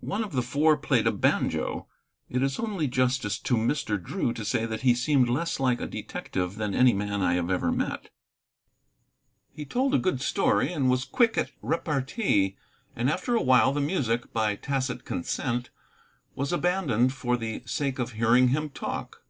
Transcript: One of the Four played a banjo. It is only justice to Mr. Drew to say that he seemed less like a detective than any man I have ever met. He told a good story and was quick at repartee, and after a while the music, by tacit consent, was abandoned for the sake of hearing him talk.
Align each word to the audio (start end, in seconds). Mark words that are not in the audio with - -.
One 0.00 0.22
of 0.22 0.32
the 0.32 0.42
Four 0.42 0.76
played 0.76 1.06
a 1.06 1.10
banjo. 1.10 1.88
It 2.28 2.42
is 2.42 2.58
only 2.58 2.88
justice 2.88 3.38
to 3.38 3.56
Mr. 3.56 3.96
Drew 3.98 4.34
to 4.34 4.44
say 4.44 4.66
that 4.66 4.82
he 4.82 4.92
seemed 4.94 5.30
less 5.30 5.58
like 5.58 5.80
a 5.80 5.86
detective 5.86 6.56
than 6.56 6.74
any 6.74 6.92
man 6.92 7.22
I 7.22 7.32
have 7.36 7.48
ever 7.50 7.72
met. 7.72 8.10
He 9.50 9.64
told 9.64 9.94
a 9.94 9.98
good 9.98 10.20
story 10.20 10.70
and 10.74 10.90
was 10.90 11.06
quick 11.06 11.38
at 11.38 11.52
repartee, 11.62 12.58
and 12.94 13.08
after 13.08 13.34
a 13.34 13.40
while 13.40 13.72
the 13.72 13.80
music, 13.80 14.30
by 14.34 14.56
tacit 14.56 15.06
consent, 15.06 15.70
was 16.34 16.52
abandoned 16.52 17.14
for 17.14 17.38
the 17.38 17.62
sake 17.64 17.98
of 17.98 18.12
hearing 18.12 18.48
him 18.48 18.68
talk. 18.68 19.22